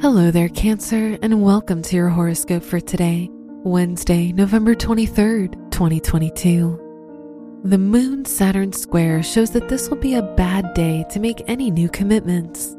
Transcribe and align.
Hello 0.00 0.30
there, 0.30 0.48
Cancer, 0.48 1.18
and 1.22 1.42
welcome 1.42 1.82
to 1.82 1.96
your 1.96 2.08
horoscope 2.08 2.62
for 2.62 2.78
today, 2.78 3.28
Wednesday, 3.32 4.30
November 4.30 4.76
23rd, 4.76 5.72
2022. 5.72 7.60
The 7.64 7.78
Moon 7.78 8.24
Saturn 8.24 8.72
square 8.72 9.24
shows 9.24 9.50
that 9.50 9.68
this 9.68 9.90
will 9.90 9.96
be 9.96 10.14
a 10.14 10.22
bad 10.22 10.72
day 10.74 11.04
to 11.10 11.18
make 11.18 11.42
any 11.48 11.68
new 11.72 11.88
commitments. 11.88 12.76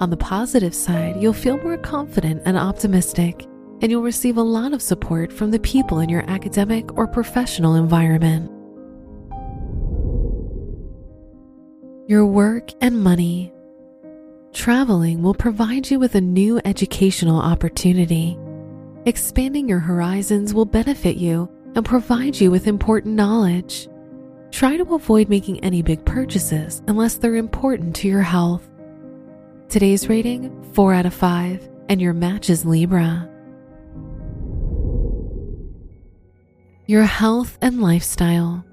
On 0.00 0.10
the 0.10 0.16
positive 0.16 0.74
side, 0.74 1.22
you'll 1.22 1.32
feel 1.32 1.56
more 1.58 1.78
confident 1.78 2.42
and 2.44 2.58
optimistic, 2.58 3.44
and 3.80 3.88
you'll 3.88 4.02
receive 4.02 4.36
a 4.36 4.42
lot 4.42 4.72
of 4.72 4.82
support 4.82 5.32
from 5.32 5.52
the 5.52 5.60
people 5.60 6.00
in 6.00 6.08
your 6.08 6.28
academic 6.28 6.98
or 6.98 7.06
professional 7.06 7.76
environment. 7.76 8.50
Your 12.08 12.26
work 12.26 12.70
and 12.80 13.00
money 13.00 13.52
Traveling 14.56 15.22
will 15.22 15.34
provide 15.34 15.90
you 15.90 15.98
with 15.98 16.14
a 16.14 16.20
new 16.20 16.58
educational 16.64 17.38
opportunity. 17.38 18.38
Expanding 19.04 19.68
your 19.68 19.80
horizons 19.80 20.54
will 20.54 20.64
benefit 20.64 21.16
you 21.16 21.50
and 21.74 21.84
provide 21.84 22.40
you 22.40 22.50
with 22.50 22.66
important 22.66 23.14
knowledge. 23.14 23.86
Try 24.50 24.78
to 24.78 24.94
avoid 24.94 25.28
making 25.28 25.60
any 25.60 25.82
big 25.82 26.02
purchases 26.06 26.82
unless 26.88 27.16
they're 27.16 27.36
important 27.36 27.94
to 27.96 28.08
your 28.08 28.22
health. 28.22 28.66
Today's 29.68 30.08
rating 30.08 30.50
4 30.72 30.94
out 30.94 31.06
of 31.06 31.12
5, 31.12 31.68
and 31.90 32.00
your 32.00 32.14
match 32.14 32.48
is 32.48 32.64
Libra. 32.64 33.28
Your 36.86 37.04
health 37.04 37.58
and 37.60 37.82
lifestyle. 37.82 38.64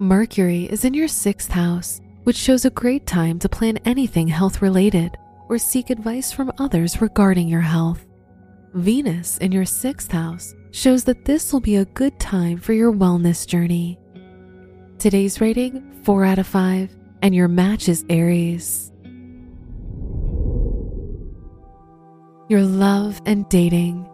Mercury 0.00 0.64
is 0.64 0.84
in 0.84 0.94
your 0.94 1.08
sixth 1.08 1.52
house 1.52 2.00
which 2.24 2.36
shows 2.36 2.64
a 2.64 2.70
great 2.70 3.06
time 3.06 3.38
to 3.38 3.48
plan 3.48 3.78
anything 3.84 4.28
health 4.28 4.62
related 4.62 5.16
or 5.48 5.58
seek 5.58 5.90
advice 5.90 6.30
from 6.30 6.52
others 6.58 7.00
regarding 7.00 7.48
your 7.48 7.60
health. 7.60 8.06
Venus 8.74 9.38
in 9.38 9.50
your 9.50 9.64
sixth 9.64 10.12
house 10.12 10.54
shows 10.70 11.04
that 11.04 11.24
this 11.24 11.52
will 11.52 11.60
be 11.60 11.76
a 11.76 11.84
good 11.86 12.18
time 12.20 12.58
for 12.58 12.72
your 12.72 12.92
wellness 12.92 13.46
journey. 13.46 13.98
Today's 14.98 15.40
rating 15.40 16.02
4 16.04 16.24
out 16.24 16.38
of 16.38 16.46
5, 16.46 16.96
and 17.22 17.34
your 17.34 17.48
match 17.48 17.88
is 17.88 18.04
Aries. 18.08 18.92
Your 22.48 22.62
love 22.62 23.20
and 23.26 23.48
dating. 23.48 24.08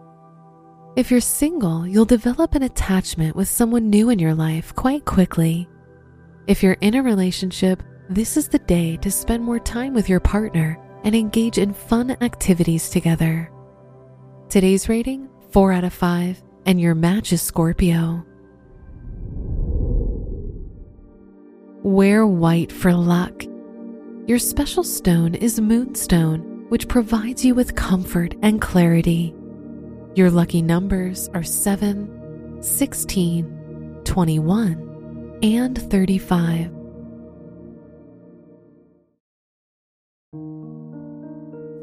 If 0.95 1.11
you're 1.11 1.21
single, 1.21 1.85
you'll 1.85 2.05
develop 2.05 2.55
an 2.55 2.63
attachment 2.63 3.35
with 3.35 3.47
someone 3.47 3.89
new 3.89 4.09
in 4.09 4.17
your 4.17 4.33
life 4.33 4.73
quite 4.75 5.05
quickly. 5.05 5.67
If 6.47 6.63
you're 6.63 6.77
in 6.81 6.95
a 6.95 7.03
relationship, 7.03 7.83
this 8.09 8.37
is 8.37 8.47
the 8.47 8.59
day 8.59 8.95
to 8.97 9.11
spend 9.11 9.43
more 9.43 9.59
time 9.59 9.93
with 9.93 10.07
your 10.07 10.19
partner 10.19 10.79
and 11.03 11.13
engage 11.13 11.57
in 11.57 11.73
fun 11.73 12.11
activities 12.21 12.89
together. 12.89 13.51
Today's 14.49 14.87
rating 14.87 15.29
4 15.51 15.73
out 15.73 15.83
of 15.83 15.93
5, 15.93 16.41
and 16.65 16.79
your 16.79 16.95
match 16.95 17.33
is 17.33 17.41
Scorpio. 17.41 18.25
Wear 21.83 22.25
white 22.25 22.71
for 22.71 22.93
luck. 22.93 23.43
Your 24.25 24.39
special 24.39 24.83
stone 24.83 25.35
is 25.35 25.59
Moonstone, 25.59 26.65
which 26.69 26.87
provides 26.87 27.43
you 27.45 27.55
with 27.55 27.75
comfort 27.75 28.35
and 28.41 28.61
clarity. 28.61 29.33
Your 30.15 30.31
lucky 30.31 30.61
numbers 30.61 31.29
are 31.33 31.43
7, 31.43 32.57
16, 32.61 34.01
21, 34.03 35.39
and 35.43 35.77
35. 35.77 36.71